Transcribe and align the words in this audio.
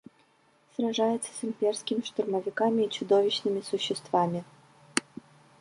сражается 0.75 1.29
с 1.31 1.43
имперскими 1.45 2.01
штурмовиками 2.03 2.81
и 2.85 2.89
чудовищными 2.89 3.61
существами 3.61 4.43